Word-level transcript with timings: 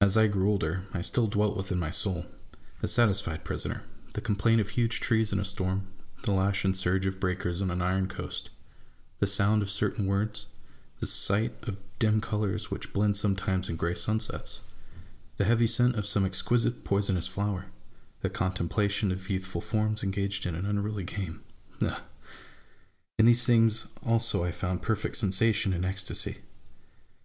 As 0.00 0.16
I 0.16 0.28
grew 0.28 0.48
older, 0.48 0.84
1 0.92 1.02
still 1.02 1.26
dwelt 1.26 1.56
within 1.56 1.80
my 1.80 1.90
soul, 1.90 2.26
a 2.80 2.86
satisfied 2.86 3.42
prisoner: 3.44 3.82
the 4.12 4.20
complaint 4.20 4.60
of 4.60 4.68
huge 4.68 5.00
trees 5.00 5.32
in 5.32 5.40
a 5.40 5.44
storm; 5.44 5.88
the 6.22 6.30
lash 6.30 6.64
and 6.64 6.76
surge 6.76 7.06
of 7.06 7.18
breakers 7.18 7.60
on 7.60 7.68
an 7.72 7.82
iron 7.82 8.06
coast; 8.06 8.50
the 9.18 9.26
sound 9.26 9.62
of 9.62 9.68
certain 9.68 10.06
words; 10.06 10.46
the 11.00 11.08
sight 11.08 11.54
of 11.66 11.76
dim 11.98 12.20
colours 12.20 12.70
which 12.70 12.92
blend 12.92 13.16
sometimes 13.16 13.68
in 13.68 13.74
gray 13.74 13.96
sunsets; 13.96 14.60
the 15.38 15.44
heavy 15.44 15.66
scent 15.66 15.96
of 15.96 16.06
some 16.06 16.24
exquisite 16.24 16.84
poisonous 16.84 17.26
flower; 17.26 17.66
a 18.22 18.30
contemplation 18.30 19.10
of 19.10 19.28
youthful 19.28 19.60
forms 19.60 20.04
engaged 20.04 20.46
in 20.46 20.54
an 20.54 20.66
unruly 20.66 21.02
game;— 21.02 21.42
ah! 21.82 22.04
in 23.18 23.26
these 23.26 23.42
things 23.42 23.88
also 24.04 24.44
I 24.44 24.52
found 24.52 24.82
perfect 24.82 25.16
sensation 25.16 25.72
and 25.72 25.84
ecstacy. 25.84 26.42